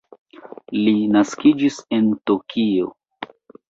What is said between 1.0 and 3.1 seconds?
naskiĝis en Tokio.